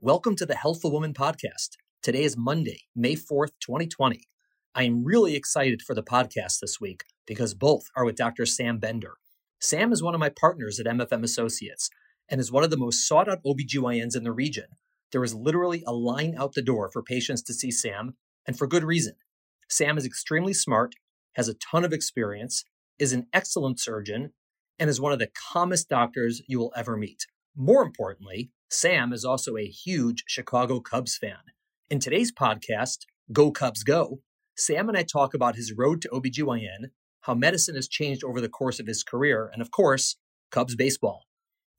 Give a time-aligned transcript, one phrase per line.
[0.00, 1.70] Welcome to the Healthful Woman podcast.
[2.04, 4.28] Today is Monday, May 4th, 2020.
[4.72, 8.46] I am really excited for the podcast this week because both are with Dr.
[8.46, 9.14] Sam Bender.
[9.60, 11.90] Sam is one of my partners at MFM Associates
[12.30, 14.66] and is one of the most sought out OBGYNs in the region.
[15.10, 18.14] There is literally a line out the door for patients to see Sam,
[18.46, 19.14] and for good reason.
[19.68, 20.94] Sam is extremely smart,
[21.34, 22.64] has a ton of experience,
[23.00, 24.32] is an excellent surgeon,
[24.78, 27.26] and is one of the calmest doctors you will ever meet.
[27.56, 31.38] More importantly, Sam is also a huge Chicago Cubs fan.
[31.88, 34.20] In today's podcast, Go Cubs Go,
[34.58, 36.90] Sam and I talk about his road to OBGYN,
[37.22, 40.16] how medicine has changed over the course of his career, and of course,
[40.50, 41.24] Cubs baseball.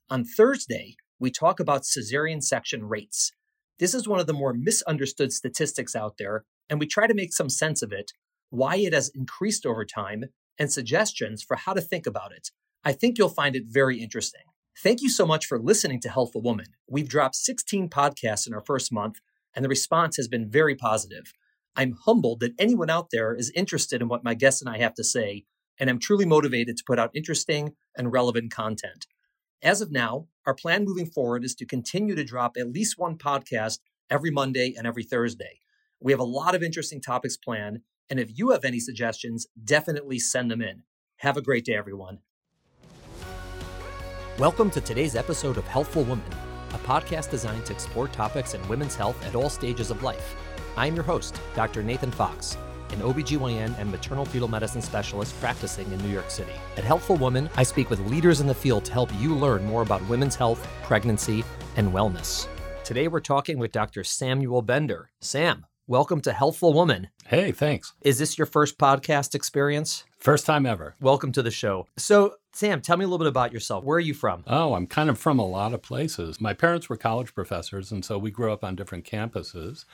[0.09, 3.33] On Thursday, we talk about cesarean section rates.
[3.77, 7.33] This is one of the more misunderstood statistics out there, and we try to make
[7.33, 8.13] some sense of it,
[8.49, 10.23] why it has increased over time,
[10.57, 12.49] and suggestions for how to think about it.
[12.83, 14.41] I think you'll find it very interesting.
[14.81, 16.67] Thank you so much for listening to Healthful Woman.
[16.87, 19.19] We've dropped 16 podcasts in our first month,
[19.53, 21.33] and the response has been very positive.
[21.75, 24.93] I'm humbled that anyone out there is interested in what my guests and I have
[24.93, 25.43] to say,
[25.77, 29.05] and I'm truly motivated to put out interesting and relevant content.
[29.61, 33.17] As of now, our plan moving forward is to continue to drop at least one
[33.17, 35.59] podcast every Monday and every Thursday.
[35.99, 40.19] We have a lot of interesting topics planned, and if you have any suggestions, definitely
[40.19, 40.83] send them in.
[41.17, 42.19] Have a great day, everyone.
[44.39, 46.31] Welcome to today's episode of Healthful Woman,
[46.69, 50.33] a podcast designed to explore topics in women's health at all stages of life.
[50.77, 51.83] I'm your host, Dr.
[51.83, 52.55] Nathan Fox,
[52.91, 56.53] an OBGYN and maternal fetal medicine specialist practicing in New York City.
[56.77, 59.81] At Healthful Woman, I speak with leaders in the field to help you learn more
[59.81, 61.43] about women's health, pregnancy,
[61.75, 62.47] and wellness.
[62.85, 64.05] Today we're talking with Dr.
[64.05, 65.11] Samuel Bender.
[65.19, 67.09] Sam, welcome to Healthful Woman.
[67.25, 67.93] Hey, thanks.
[68.03, 70.05] Is this your first podcast experience?
[70.17, 70.95] First time ever.
[71.01, 71.87] Welcome to the show.
[71.97, 73.83] So, Sam, tell me a little bit about yourself.
[73.83, 74.43] Where are you from?
[74.47, 76.41] Oh, I'm kind of from a lot of places.
[76.41, 79.85] My parents were college professors, and so we grew up on different campuses.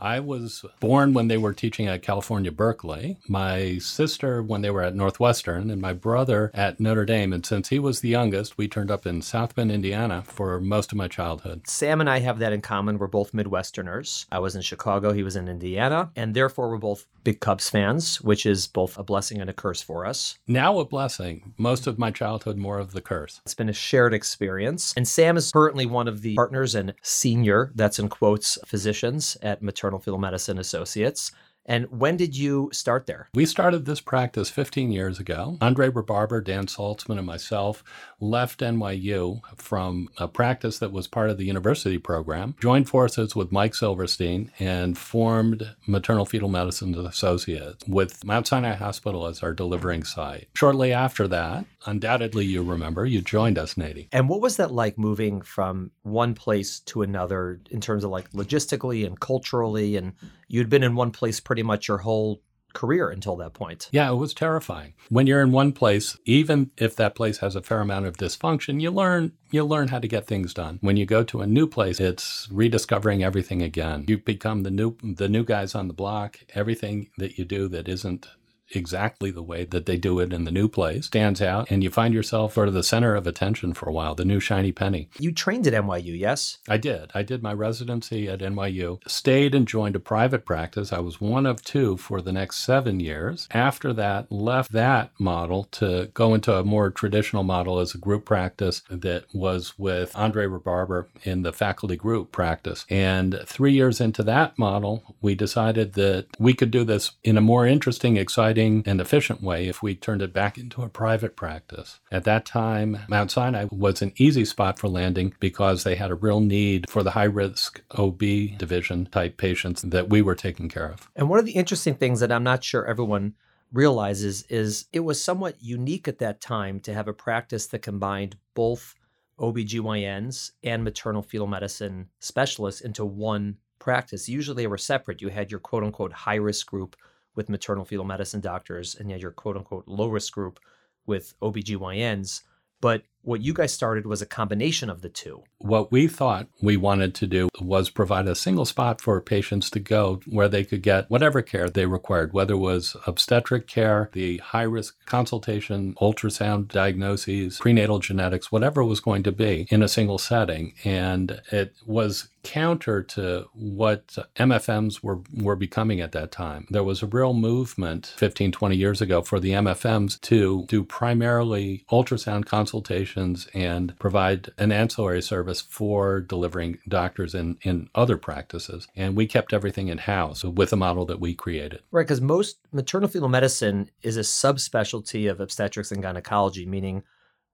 [0.00, 4.82] I was born when they were teaching at California Berkeley, my sister when they were
[4.82, 7.34] at Northwestern, and my brother at Notre Dame.
[7.34, 10.90] And since he was the youngest, we turned up in South Bend, Indiana for most
[10.90, 11.68] of my childhood.
[11.68, 12.98] Sam and I have that in common.
[12.98, 14.24] We're both Midwesterners.
[14.32, 18.22] I was in Chicago, he was in Indiana, and therefore we're both big Cubs fans,
[18.22, 20.38] which is both a blessing and a curse for us.
[20.46, 21.52] Now a blessing.
[21.58, 23.42] Most of my childhood, more of the curse.
[23.44, 24.94] It's been a shared experience.
[24.96, 29.62] And Sam is currently one of the partners and senior, that's in quotes, physicians at
[29.62, 31.32] Maternal Fetal Medicine Associates.
[31.66, 33.28] And when did you start there?
[33.34, 35.58] We started this practice 15 years ago.
[35.60, 37.84] Andrei Rebarber, Dan Saltzman, and myself
[38.20, 43.52] left NYU from a practice that was part of the university program, joined forces with
[43.52, 50.04] Mike Silverstein, and formed Maternal Fetal Medicine Associates with Mount Sinai Hospital as our delivering
[50.04, 50.48] site.
[50.54, 54.08] Shortly after that, undoubtedly you remember, you joined us, Nady.
[54.12, 58.30] And what was that like moving from one place to another in terms of like
[58.32, 59.96] logistically and culturally?
[59.96, 60.12] And
[60.48, 62.42] you'd been in one place pretty much your whole
[62.72, 63.88] career until that point.
[63.92, 64.94] Yeah, it was terrifying.
[65.08, 68.80] When you're in one place, even if that place has a fair amount of dysfunction,
[68.80, 70.78] you learn you learn how to get things done.
[70.80, 74.04] When you go to a new place, it's rediscovering everything again.
[74.06, 76.38] You become the new the new guys on the block.
[76.54, 78.28] Everything that you do that isn't
[78.72, 81.90] exactly the way that they do it in the new place stands out and you
[81.90, 85.08] find yourself sort of the center of attention for a while the new shiny penny.
[85.18, 86.58] You trained at NYU, yes?
[86.68, 87.10] i did.
[87.14, 90.92] I did my residency at nyu stayed and joined a private practice.
[90.92, 93.48] I was one of two for the next seven years.
[93.52, 98.24] After that left that model to go into a more traditional model as a group
[98.24, 102.84] practice that was with Andrei Rebarber in the faculty group practice.
[102.88, 107.40] And three years into that model we decided that we could do this in a
[107.40, 112.00] more interesting exciting and efficient way if we turned it back into a private practice.
[112.10, 116.14] At that time, Mount Sinai was an easy spot for landing because they had a
[116.14, 118.20] real need for the high risk OB
[118.58, 121.10] division type patients that we were taking care of.
[121.16, 123.34] And one of the interesting things that I'm not sure everyone
[123.72, 128.36] realizes is it was somewhat unique at that time to have a practice that combined
[128.54, 128.94] both
[129.38, 134.28] OBGYNs and maternal fetal medicine specialists into one practice.
[134.28, 135.22] Usually they were separate.
[135.22, 136.96] You had your quote unquote high risk group
[137.34, 140.60] with maternal fetal medicine doctors and yet your quote unquote low risk group
[141.06, 142.42] with OBGYNs.
[142.80, 145.42] But what you guys started was a combination of the two.
[145.58, 149.80] What we thought we wanted to do was provide a single spot for patients to
[149.80, 154.38] go where they could get whatever care they required, whether it was obstetric care, the
[154.38, 160.18] high risk consultation, ultrasound diagnoses, prenatal genetics, whatever was going to be in a single
[160.18, 160.74] setting.
[160.84, 166.66] And it was counter to what MFMs were, were becoming at that time.
[166.70, 171.84] There was a real movement 15, 20 years ago for the MFMs to do primarily
[171.90, 178.88] ultrasound consultation and provide an ancillary service for delivering doctors in, in other practices.
[178.96, 181.82] And we kept everything in house with a model that we created.
[181.90, 187.02] Right, because most maternal fetal medicine is a subspecialty of obstetrics and gynecology, meaning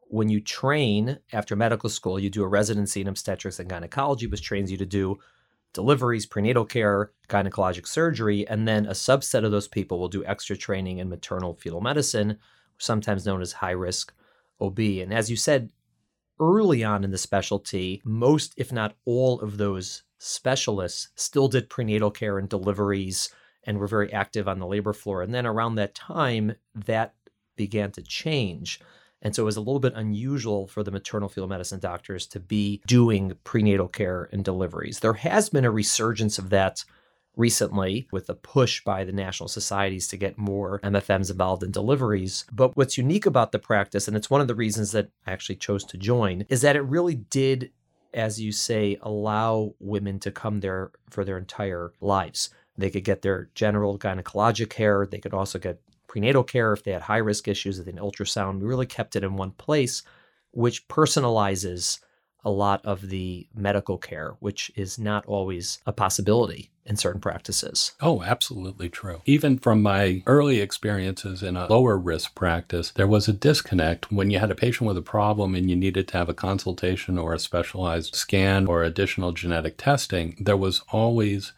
[0.09, 4.43] when you train after medical school, you do a residency in obstetrics and gynecology, which
[4.43, 5.19] trains you to do
[5.73, 10.57] deliveries, prenatal care, gynecologic surgery, and then a subset of those people will do extra
[10.57, 12.39] training in maternal fetal medicine,
[12.79, 14.13] sometimes known as high risk
[14.61, 14.79] OB.
[14.79, 15.71] And as you said
[16.41, 22.11] early on in the specialty, most, if not all, of those specialists still did prenatal
[22.11, 23.31] care and deliveries
[23.65, 25.23] and were very active on the labor floor.
[25.23, 27.15] And then around that time, that
[27.57, 28.81] began to change.
[29.23, 32.41] And so it was a little bit unusual for the maternal fetal medicine doctors to
[32.41, 35.01] be doing prenatal care and deliveries.
[35.01, 36.85] There has been a resurgence of that
[37.37, 42.45] recently with a push by the national societies to get more MFMs involved in deliveries.
[42.51, 45.57] But what's unique about the practice, and it's one of the reasons that I actually
[45.57, 47.71] chose to join, is that it really did,
[48.15, 52.51] as you say, allow women to come there for their entire lives.
[52.79, 55.07] They could get their general gynecologic care.
[55.07, 58.61] They could also get prenatal care if they had high risk issues with an ultrasound.
[58.61, 60.03] We really kept it in one place,
[60.53, 62.01] which personalizes
[62.47, 67.93] a lot of the medical care, which is not always a possibility in certain practices.
[68.01, 69.21] Oh, absolutely true.
[69.27, 74.31] Even from my early experiences in a lower risk practice, there was a disconnect when
[74.31, 77.35] you had a patient with a problem and you needed to have a consultation or
[77.35, 80.37] a specialized scan or additional genetic testing.
[80.39, 81.53] There was always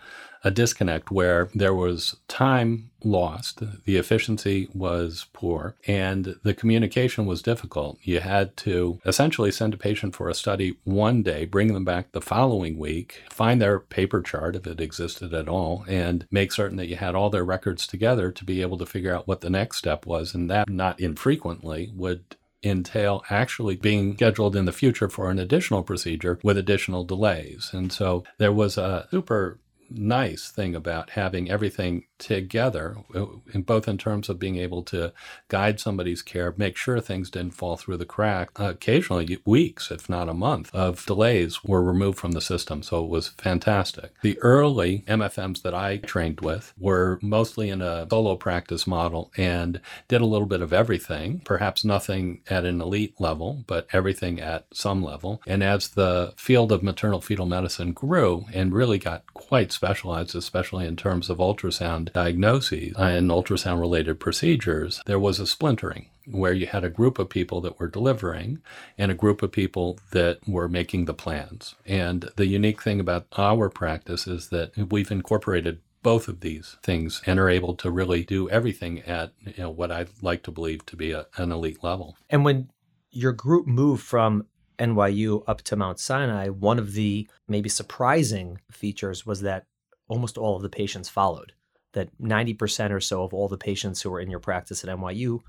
[0.48, 7.42] a disconnect where there was time lost, the efficiency was poor, and the communication was
[7.42, 7.98] difficult.
[8.02, 12.12] You had to essentially send a patient for a study one day, bring them back
[12.12, 16.78] the following week, find their paper chart if it existed at all, and make certain
[16.78, 19.50] that you had all their records together to be able to figure out what the
[19.50, 20.34] next step was.
[20.34, 25.82] And that, not infrequently, would entail actually being scheduled in the future for an additional
[25.82, 27.70] procedure with additional delays.
[27.74, 29.58] And so there was a super
[29.90, 35.12] nice thing about having everything together, uh, in both in terms of being able to
[35.49, 38.50] guide somebody's care, make sure things didn't fall through the crack.
[38.58, 42.82] Uh, occasionally, weeks, if not a month, of delays were removed from the system.
[42.82, 44.12] So it was fantastic.
[44.23, 49.81] The early MFMs that I trained with were mostly in a solo practice model and
[50.08, 54.67] did a little bit of everything, perhaps nothing at an elite level, but everything at
[54.73, 55.41] some level.
[55.46, 60.86] And as the field of maternal fetal medicine grew and really got quite specialized, especially
[60.86, 66.66] in terms of ultrasound diagnoses and ultrasound related procedures, there was a splintering where you
[66.66, 68.60] had a group of people that were delivering
[68.98, 71.76] and a group of people that were making the plans.
[71.86, 77.22] And the unique thing about our practice is that we've incorporated both of these things
[77.24, 80.84] and are able to really do everything at you know, what I like to believe
[80.86, 82.16] to be a, an elite level.
[82.28, 82.70] And when
[83.10, 84.46] your group moved from
[84.78, 89.66] NYU up to Mount Sinai, one of the maybe surprising features was that
[90.08, 91.52] almost all of the patients followed.
[91.92, 95.40] That 90% or so of all the patients who were in your practice at NYU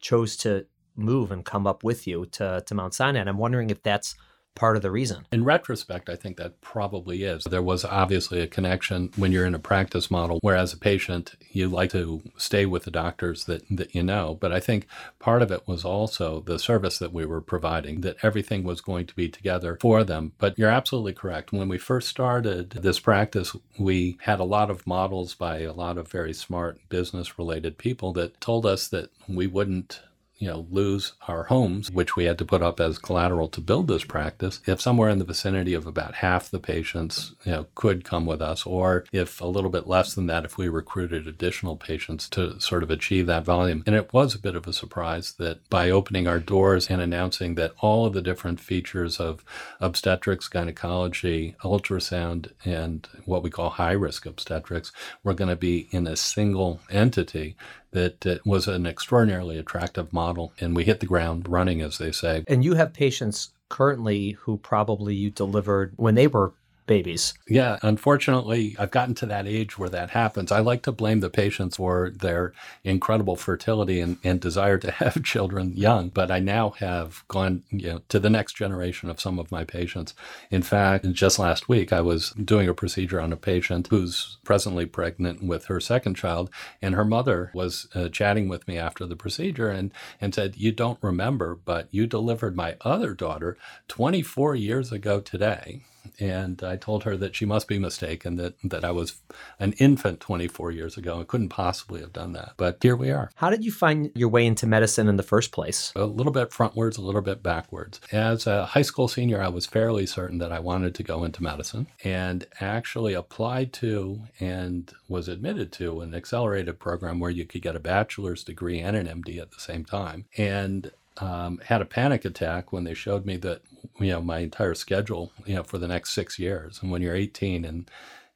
[0.00, 3.20] chose to move and come up with you to, to Mount Sinai.
[3.20, 4.14] And I'm wondering if that's
[4.58, 5.26] part of the reason.
[5.30, 7.44] In retrospect, I think that probably is.
[7.44, 11.36] There was obviously a connection when you're in a practice model, where as a patient,
[11.50, 14.36] you like to stay with the doctors that, that you know.
[14.40, 14.86] But I think
[15.20, 19.06] part of it was also the service that we were providing, that everything was going
[19.06, 20.32] to be together for them.
[20.38, 21.52] But you're absolutely correct.
[21.52, 25.98] When we first started this practice, we had a lot of models by a lot
[25.98, 30.00] of very smart business related people that told us that we wouldn't
[30.38, 33.88] you know, lose our homes, which we had to put up as collateral to build
[33.88, 38.04] this practice, if somewhere in the vicinity of about half the patients, you know, could
[38.04, 41.76] come with us, or if a little bit less than that, if we recruited additional
[41.76, 43.82] patients to sort of achieve that volume.
[43.86, 47.56] And it was a bit of a surprise that by opening our doors and announcing
[47.56, 49.44] that all of the different features of
[49.80, 54.92] obstetrics, gynecology, ultrasound, and what we call high risk obstetrics
[55.24, 57.56] were going to be in a single entity,
[57.92, 62.12] that it was an extraordinarily attractive model, and we hit the ground running, as they
[62.12, 62.44] say.
[62.46, 66.52] And you have patients currently who probably you delivered when they were
[66.88, 67.34] babies.
[67.46, 70.50] Yeah, unfortunately, I've gotten to that age where that happens.
[70.50, 72.52] I like to blame the patients for their
[72.82, 77.88] incredible fertility and, and desire to have children young, but I now have gone you
[77.88, 80.14] know, to the next generation of some of my patients.
[80.50, 84.86] In fact, just last week, I was doing a procedure on a patient who's presently
[84.86, 86.50] pregnant with her second child,
[86.82, 90.72] and her mother was uh, chatting with me after the procedure and, and said, You
[90.72, 95.82] don't remember, but you delivered my other daughter 24 years ago today
[96.20, 99.16] And I told her that she must be mistaken, that, that I was
[99.58, 102.52] an infant 24 years ago and couldn't possibly have done that.
[102.56, 103.30] But here we are.
[103.36, 105.92] How did you find your way into medicine in the first place?
[105.94, 108.00] A little bit frontwards, a little bit backwards.
[108.12, 111.42] As a high school senior, I was fairly certain that I wanted to go into
[111.42, 117.62] medicine and actually applied to and was admitted to an accelerated program where you could
[117.62, 120.26] get a bachelor's degree and an MD at the same time.
[120.36, 120.90] And
[121.20, 123.62] um, had a panic attack when they showed me that
[124.00, 126.80] you know my entire schedule you know for the next six years.
[126.82, 127.90] And when you're 18 and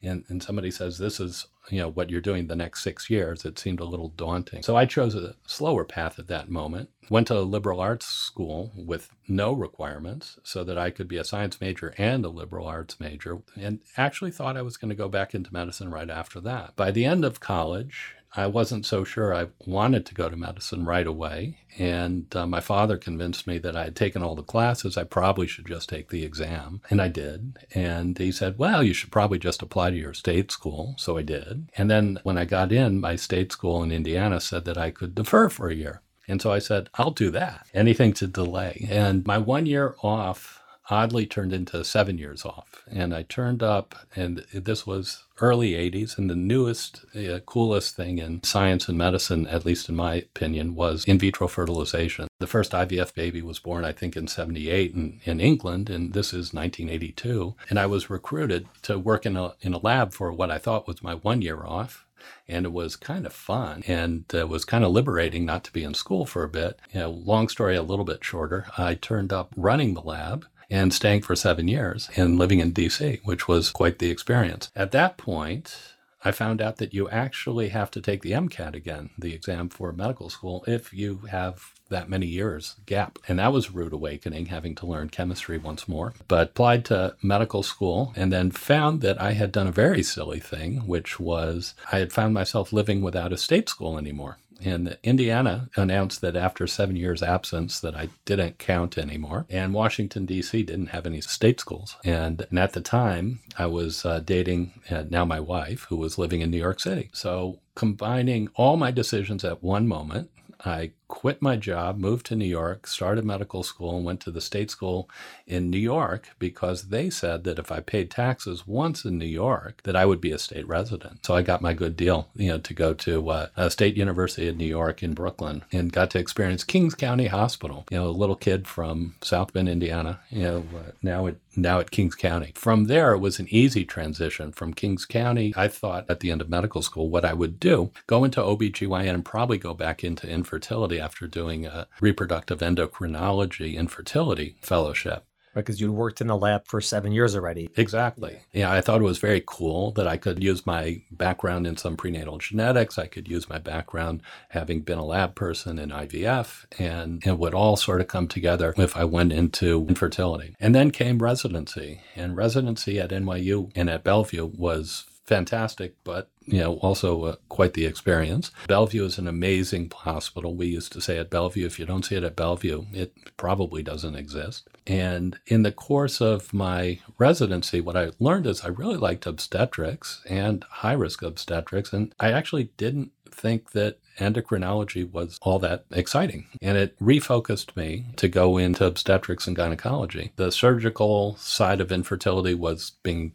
[0.05, 3.45] and, and somebody says this is you know what you're doing the next six years
[3.45, 4.63] it seemed a little daunting.
[4.63, 6.91] So i chose a slower path at that moment.
[7.09, 11.25] Went to a liberal arts school with no requirements so that i could be a
[11.25, 15.09] science major and a liberal arts major and actually thought i was going to go
[15.09, 16.75] back into medicine right after that.
[16.75, 20.85] By the end of college I wasn't so sure I wanted to go to medicine
[20.85, 21.59] right away.
[21.79, 24.97] And uh, my father convinced me that I had taken all the classes.
[24.97, 26.81] I probably should just take the exam.
[26.91, 27.59] And I did.
[27.75, 30.95] And he said, Well, you should probably just apply to your state school.
[30.99, 31.71] So I did.
[31.77, 35.15] And then when I got in, my state school in Indiana said that I could
[35.15, 36.01] defer for a year.
[36.29, 37.67] And so I said, I'll do that.
[37.75, 38.87] Anything to delay.
[38.91, 40.62] And my one year off
[40.93, 42.85] oddly turned into seven years off.
[42.91, 48.19] And I turned up, and this was early 80s, and the newest, uh, coolest thing
[48.19, 52.29] in science and medicine, at least in my opinion, was in vitro fertilization.
[52.41, 56.29] The first IVF baby was born, I think, in 78 in, in England, and this
[56.29, 57.55] is 1982.
[57.71, 60.87] And I was recruited to work in a, in a lab for what I thought
[60.87, 62.05] was my one year off
[62.47, 65.83] and it was kind of fun and it was kind of liberating not to be
[65.83, 66.79] in school for a bit.
[66.93, 68.67] You know, long story a little bit shorter.
[68.79, 73.21] I turned up running the lab and staying for seven years and living in DC,
[73.25, 74.71] which was quite the experience.
[74.75, 75.93] At that point,
[76.25, 79.93] I found out that you actually have to take the MCAT again, the exam for
[79.93, 83.19] medical school, if you have that many years gap.
[83.29, 86.15] And that was a rude awakening, having to learn chemistry once more.
[86.27, 90.41] But applied to medical school and then found that I had done a very silly
[90.41, 94.39] thing, which was I had found myself living without a state school anymore.
[94.65, 99.47] And Indiana announced that after seven years absence that I didn't count anymore.
[99.51, 100.63] And Washington, D.C.
[100.63, 101.97] didn't have any state schools.
[102.05, 106.19] And, and at the time, I was uh, dating uh, now my wife, who was
[106.19, 107.11] living in New York City.
[107.13, 110.31] So combining all my decisions at one moment,
[110.65, 114.41] I quit my job, moved to New York, started medical school, and went to the
[114.41, 115.11] state school
[115.47, 119.83] in New York because they said that if I paid taxes once in New York,
[119.83, 121.27] that I would be a state resident.
[121.27, 124.49] So I got my good deal, you know, to go to uh, a State University
[124.49, 127.85] of New York in Brooklyn and got to experience Kings County Hospital.
[127.91, 130.21] You know, a little kid from South Bend, Indiana.
[130.31, 132.53] You know, uh, now it now at Kings County.
[132.55, 134.51] From there, it was an easy transition.
[134.53, 137.91] From Kings County, I thought at the end of medical school what I would do
[138.07, 144.57] go into OBGYN and probably go back into infertility after doing a reproductive endocrinology infertility
[144.63, 147.69] fellowship Right, because you'd worked in the lab for seven years already.
[147.77, 148.41] Exactly.
[148.53, 151.95] Yeah, I thought it was very cool that I could use my background in some
[151.95, 152.99] prenatal genetics.
[152.99, 157.53] I could use my background having been a lab person in IVF, and it would
[157.53, 160.57] all sort of come together if I went into infertility.
[160.59, 166.59] And then came residency, and residency at NYU and at Bellevue was fantastic, but you
[166.59, 168.51] know, also uh, quite the experience.
[168.67, 170.55] Bellevue is an amazing hospital.
[170.55, 173.83] We used to say at Bellevue, if you don't see it at Bellevue, it probably
[173.83, 174.69] doesn't exist.
[174.87, 180.23] And in the course of my residency, what I learned is I really liked obstetrics
[180.29, 181.93] and high risk obstetrics.
[181.93, 186.49] And I actually didn't think that endocrinology was all that exciting.
[186.61, 190.33] And it refocused me to go into obstetrics and gynecology.
[190.37, 193.33] The surgical side of infertility was being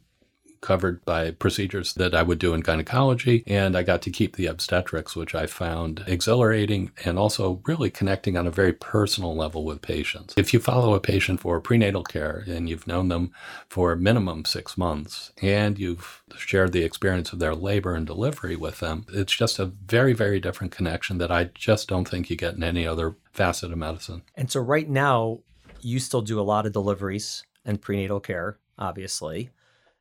[0.62, 3.44] covered by procedures that I would do in gynecology.
[3.48, 8.38] And I got to keep the obstetrics, which I found exhilarating and also really connecting
[8.38, 10.34] on a very personal level with patients.
[10.38, 13.32] If you follow a patient for prenatal care and you've known them
[13.70, 18.56] for a minimum six months and you've shared the experience of their labor and delivery
[18.56, 22.36] with them, it's just a very, very different connection that I just don't think you
[22.36, 24.24] get in any other facet of medicine.
[24.36, 25.40] And so, right now,
[25.82, 29.52] you still do a lot of deliveries and prenatal care, obviously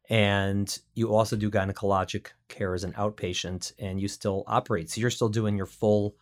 [0.09, 4.91] and you also do gynecologic care as an outpatient and you still operate.
[4.91, 6.17] So you're still doing your full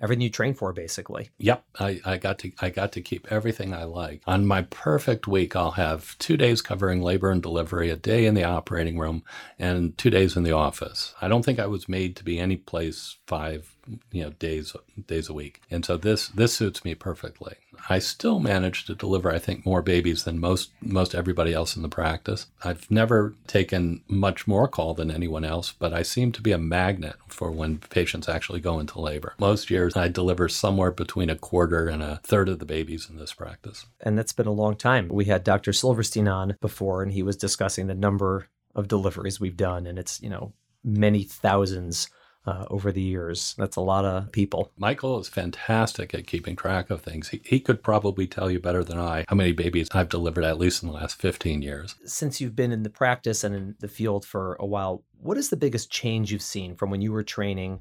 [0.00, 1.30] everything you train for basically.
[1.38, 1.64] Yep.
[1.78, 4.22] I, I got to i got to keep everything i like.
[4.26, 8.34] On my perfect week i'll have two days covering labor and delivery a day in
[8.34, 9.22] the operating room
[9.58, 11.14] and two days in the office.
[11.20, 13.76] I don't think i was made to be any place five
[14.12, 14.74] you know days
[15.06, 15.60] days a week.
[15.70, 17.56] And so this this suits me perfectly.
[17.88, 21.82] I still manage to deliver I think more babies than most most everybody else in
[21.82, 22.46] the practice.
[22.62, 26.58] I've never taken much more call than anyone else, but I seem to be a
[26.58, 29.34] magnet for when patients actually go into labor.
[29.38, 33.16] Most years I deliver somewhere between a quarter and a third of the babies in
[33.16, 33.86] this practice.
[34.00, 35.08] And that's been a long time.
[35.08, 35.72] We had Dr.
[35.72, 40.20] Silverstein on before and he was discussing the number of deliveries we've done and it's,
[40.22, 40.52] you know,
[40.84, 42.08] many thousands
[42.46, 43.54] uh, over the years.
[43.58, 44.72] That's a lot of people.
[44.76, 47.28] Michael is fantastic at keeping track of things.
[47.28, 50.58] He, he could probably tell you better than I how many babies I've delivered, at
[50.58, 51.94] least in the last 15 years.
[52.04, 55.50] Since you've been in the practice and in the field for a while, what is
[55.50, 57.80] the biggest change you've seen from when you were training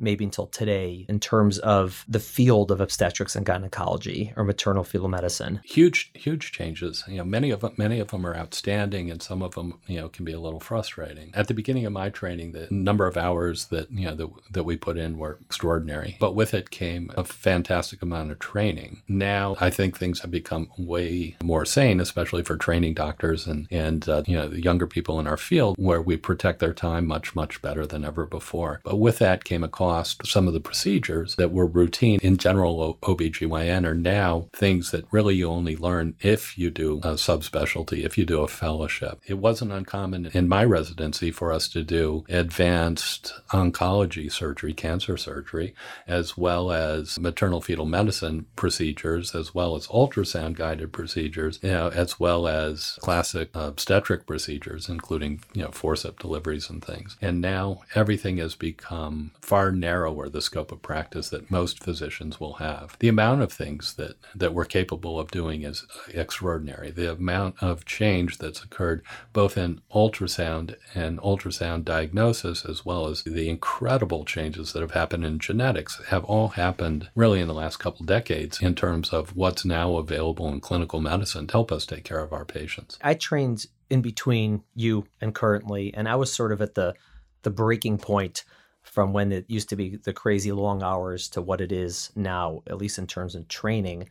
[0.00, 5.08] maybe until today in terms of the field of obstetrics and gynecology or maternal fetal
[5.08, 5.60] medicine?
[5.64, 7.04] Huge, huge changes.
[7.06, 10.00] You know, many of them, many of them are outstanding, and some of them, you
[10.00, 11.30] know, can be a little frustrating.
[11.34, 14.64] At the beginning of my training, the number of hours that you know that, that
[14.64, 19.02] we put in were extraordinary, but with it came a fantastic amount of training.
[19.08, 24.08] Now, I think things have become way more sane, especially for training doctors and and
[24.08, 27.34] uh, you know the younger people in our field, where we protect their time much
[27.34, 28.80] much better than ever before.
[28.84, 32.36] But with that came a cost lost some of the procedures that were routine in
[32.36, 38.04] general OBGYN are now things that really you only learn if you do a subspecialty,
[38.04, 39.20] if you do a fellowship.
[39.26, 45.74] It wasn't uncommon in my residency for us to do advanced oncology surgery, cancer surgery,
[46.06, 51.88] as well as maternal fetal medicine procedures, as well as ultrasound guided procedures, you know,
[51.88, 57.16] as well as classic obstetric procedures, including, you know, forceps deliveries and things.
[57.20, 62.54] And now everything has become far narrower the scope of practice that most physicians will
[62.54, 62.96] have.
[63.00, 66.90] The amount of things that, that we're capable of doing is extraordinary.
[66.90, 73.22] The amount of change that's occurred both in ultrasound and ultrasound diagnosis, as well as
[73.22, 77.78] the incredible changes that have happened in genetics, have all happened really in the last
[77.78, 82.04] couple decades in terms of what's now available in clinical medicine to help us take
[82.04, 82.98] care of our patients.
[83.02, 86.94] I trained in between you and currently, and I was sort of at the
[87.42, 88.44] the breaking point
[88.82, 92.62] from when it used to be the crazy long hours to what it is now,
[92.66, 94.08] at least in terms of training.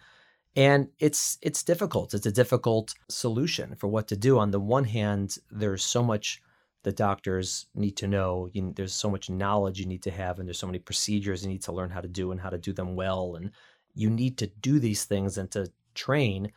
[0.55, 2.13] And it's it's difficult.
[2.13, 4.39] It's a difficult solution for what to do.
[4.39, 6.41] On the one hand, there's so much
[6.83, 8.49] the doctors need to know.
[8.53, 11.49] You, there's so much knowledge you need to have, and there's so many procedures you
[11.49, 13.35] need to learn how to do and how to do them well.
[13.35, 13.51] And
[13.95, 16.51] you need to do these things and to train.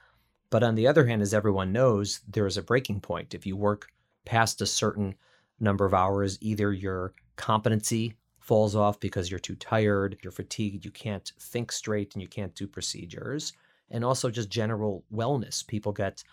[0.51, 3.35] But on the other hand, as everyone knows, there is a breaking point.
[3.35, 3.89] If you work
[4.25, 5.15] past a certain
[5.59, 10.91] number of hours, either you're competency falls off because you're too tired, you're fatigued, you
[10.91, 13.53] can't think straight, and you can't do procedures.
[13.91, 15.67] And also just general wellness.
[15.67, 16.25] People get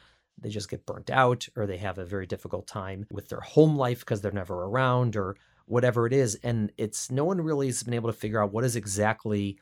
[0.42, 3.76] they just get burnt out or they have a very difficult time with their home
[3.76, 5.36] life because they're never around or
[5.66, 8.64] whatever it is and it's no one really has been able to figure out what
[8.64, 9.58] is exactly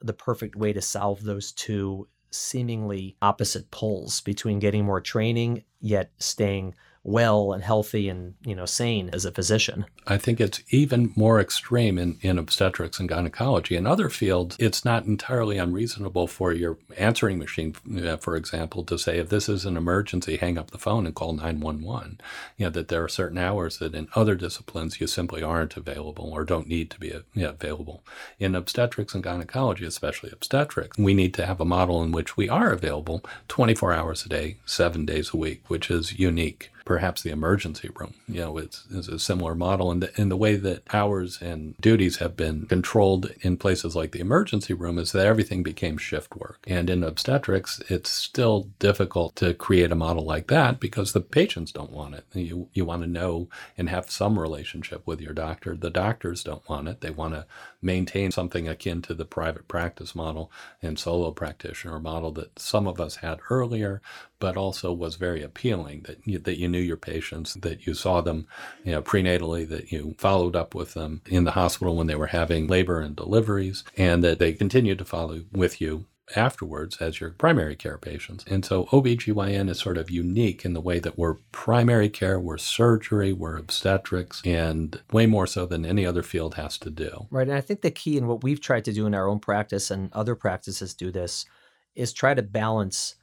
[0.00, 6.10] the perfect way to solve those two seemingly opposite poles between getting more training yet
[6.18, 6.74] staying
[7.06, 9.86] well and healthy and you know sane as a physician.
[10.06, 13.76] I think it's even more extreme in, in obstetrics and gynecology.
[13.76, 18.98] In other fields, it's not entirely unreasonable for your answering machine, uh, for example, to
[18.98, 22.20] say if this is an emergency, hang up the phone and call 911.
[22.56, 26.32] You know that there are certain hours that in other disciplines you simply aren't available
[26.32, 28.02] or don't need to be uh, available.
[28.40, 32.48] In obstetrics and gynecology, especially obstetrics, we need to have a model in which we
[32.48, 37.30] are available 24 hours a day, seven days a week, which is unique perhaps the
[37.30, 38.14] emergency room.
[38.28, 42.18] You know, it's, it's a similar model in the, the way that hours and duties
[42.18, 46.60] have been controlled in places like the emergency room is that everything became shift work.
[46.66, 51.72] And in obstetrics, it's still difficult to create a model like that because the patients
[51.72, 52.24] don't want it.
[52.32, 55.74] You, you want to know and have some relationship with your doctor.
[55.74, 57.00] The doctors don't want it.
[57.00, 57.46] They want to
[57.86, 60.50] maintain something akin to the private practice model
[60.82, 64.02] and solo practitioner model that some of us had earlier,
[64.38, 68.20] but also was very appealing that you, that you knew your patients, that you saw
[68.20, 68.46] them,
[68.84, 72.26] you know, prenatally, that you followed up with them in the hospital when they were
[72.26, 77.30] having labor and deliveries, and that they continued to follow with you afterwards as your
[77.30, 78.44] primary care patients.
[78.48, 82.58] And so OBGYN is sort of unique in the way that we're primary care, we're
[82.58, 87.26] surgery, we're obstetrics, and way more so than any other field has to do.
[87.30, 87.46] Right.
[87.46, 89.90] And I think the key in what we've tried to do in our own practice
[89.90, 91.46] and other practices do this
[91.94, 93.16] is try to balance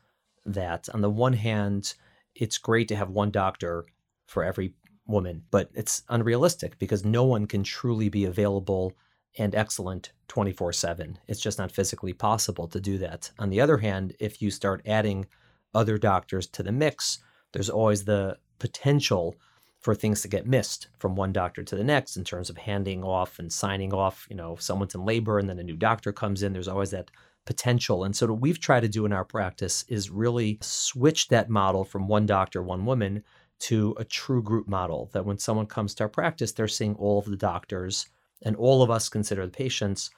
[0.46, 0.88] that.
[0.94, 1.94] On the one hand,
[2.36, 3.86] it's great to have one doctor
[4.28, 4.74] for every
[5.06, 8.94] woman, but it's unrealistic because no one can truly be available
[9.38, 11.20] and excellent 24 7.
[11.28, 13.32] It's just not physically possible to do that.
[13.40, 15.26] On the other hand, if you start adding
[15.74, 17.20] other doctors to the mix,
[17.52, 19.36] there's always the potential
[19.80, 23.04] for things to get missed from one doctor to the next in terms of handing
[23.04, 24.26] off and signing off.
[24.30, 26.92] You know, if someone's in labor and then a new doctor comes in, there's always
[26.92, 27.12] that
[27.46, 28.06] potential.
[28.06, 31.84] And so, what we've tried to do in our practice is really switch that model
[31.84, 33.24] from one doctor, one woman
[33.60, 37.20] to a true group model that when someone comes to our practice, they're seeing all
[37.20, 38.08] of the doctors
[38.44, 40.10] and all of us consider the patients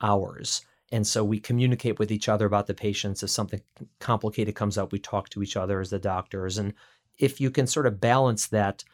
[0.00, 0.62] ours.
[0.92, 3.22] And so we communicate with each other about the patients.
[3.22, 3.60] If something
[4.00, 6.58] complicated comes up, we talk to each other as the doctors.
[6.58, 6.74] And
[7.18, 8.84] if you can sort of balance that,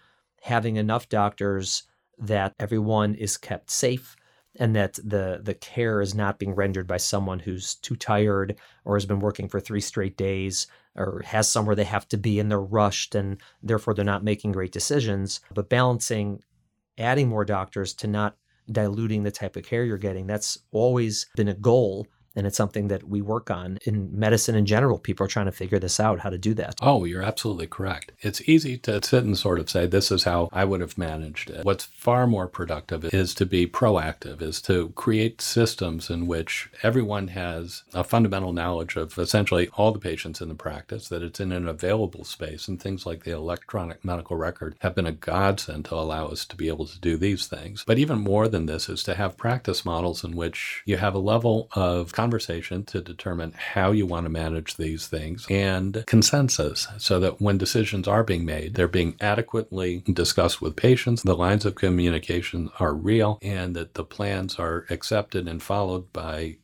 [0.43, 1.85] having enough doctors
[2.19, 4.17] that everyone is kept safe
[4.59, 8.97] and that the the care is not being rendered by someone who's too tired or
[8.97, 12.51] has been working for three straight days or has somewhere they have to be and
[12.51, 16.43] they're rushed and therefore they're not making great decisions but balancing
[16.97, 18.37] adding more doctors to not
[18.71, 20.27] diluting the type of care you're getting.
[20.27, 24.67] That's always been a goal and it's something that we work on in medicine in
[24.67, 24.99] general.
[24.99, 26.75] People are trying to figure this out, how to do that.
[26.81, 28.13] Oh, you're absolutely correct.
[28.21, 31.51] It's easy to sit and sort of say, this is how I would have managed
[31.51, 31.65] it.
[31.65, 37.29] What's far more productive is to be proactive, is to create systems in which everyone
[37.29, 41.53] has a fundamental knowledge of essentially all the patients in the practice, that it's in
[41.53, 42.69] an available space.
[42.69, 46.57] And things like the electronic medical record have been a godsend to allow us to
[46.57, 47.85] be able to do these things.
[47.87, 51.19] But even more than this is to have practice models in which you have a
[51.19, 57.21] level of conversation to determine how you want to manage these things and consensus so
[57.21, 61.77] that when decisions are being made, they're being adequately discussed with patients, the lines of
[61.77, 66.57] communication are real, and that the plans are accepted and followed by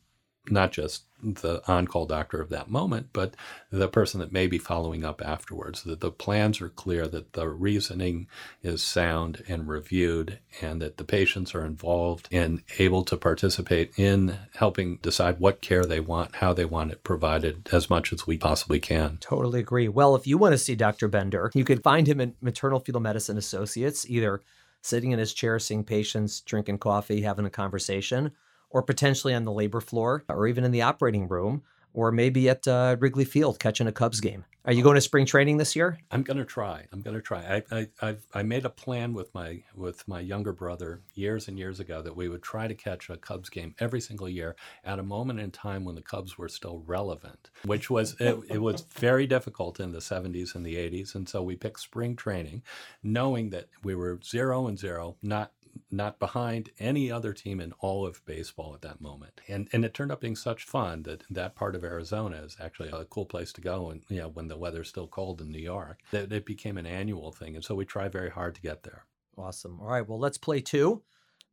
[0.49, 3.35] not just the on call doctor of that moment, but
[3.71, 5.83] the person that may be following up afterwards.
[5.83, 8.27] That the plans are clear, that the reasoning
[8.61, 14.37] is sound and reviewed, and that the patients are involved and able to participate in
[14.55, 18.37] helping decide what care they want, how they want it provided as much as we
[18.37, 19.17] possibly can.
[19.19, 19.87] Totally agree.
[19.87, 21.07] Well, if you want to see Dr.
[21.07, 24.41] Bender, you can find him at Maternal Fetal Medicine Associates, either
[24.81, 28.31] sitting in his chair, seeing patients, drinking coffee, having a conversation
[28.73, 32.67] or potentially on the labor floor, or even in the operating room, or maybe at
[32.67, 34.43] uh, Wrigley Field catching a Cubs game.
[34.65, 35.99] Are you going to spring training this year?
[36.09, 36.85] I'm going to try.
[36.93, 37.61] I'm going to try.
[37.69, 41.81] I, I, I made a plan with my with my younger brother years and years
[41.81, 44.55] ago that we would try to catch a Cubs game every single year
[44.85, 48.61] at a moment in time when the Cubs were still relevant, which was it, it
[48.61, 52.63] was very difficult in the 70s and the 80s, and so we picked spring training,
[53.03, 55.51] knowing that we were zero and zero, not
[55.91, 59.41] not behind any other team in all of baseball at that moment.
[59.47, 62.89] And and it turned up being such fun that that part of Arizona is actually
[62.89, 65.59] a cool place to go and you know when the weather's still cold in New
[65.59, 65.99] York.
[66.11, 67.55] That it became an annual thing.
[67.55, 69.05] And so we try very hard to get there.
[69.37, 69.79] Awesome.
[69.81, 71.01] All right, well let's play two.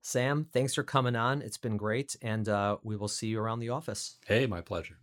[0.02, 1.42] Sam, thanks for coming on.
[1.42, 4.16] It's been great and uh, we will see you around the office.
[4.26, 4.98] Hey, my pleasure.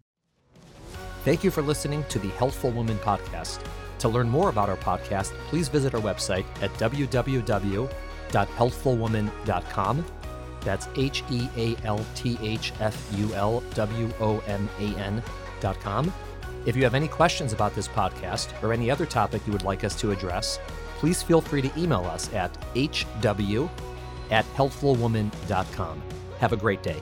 [1.24, 3.60] Thank you for listening to the Healthful Woman podcast.
[4.00, 7.90] To learn more about our podcast, please visit our website at www
[8.32, 10.06] healthfulwoman.com.
[10.62, 16.14] That's H E A L T H F U L W O M A N.com.
[16.66, 19.86] If you have any questions about this podcast or any other topic you would like
[19.86, 20.60] us to address,
[20.98, 23.70] please feel free to email us at hw
[24.30, 26.02] at healthfulwoman.com.
[26.40, 27.02] Have a great day.